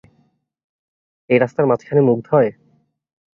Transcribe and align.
ওই 1.29 1.37
রাস্তার 1.39 1.65
মাঝখানে 1.69 2.01
মুখ 2.07 2.17
ধোয়? 2.27 2.49